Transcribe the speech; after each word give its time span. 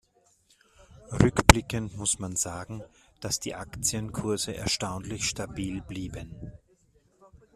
Rückblickend 1.11 1.95
muss 1.95 2.17
man 2.17 2.35
sagen, 2.35 2.81
dass 3.19 3.39
die 3.39 3.53
Aktienkurse 3.53 4.55
erstaunlich 4.55 5.25
stabil 5.29 5.83
blieben. 5.83 6.51